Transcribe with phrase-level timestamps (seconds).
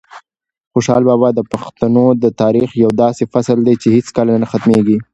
[0.73, 4.97] خوشحال بابا د پښتنو د تاریخ یو داسې فصل دی چې هیڅکله نه ختمېږي.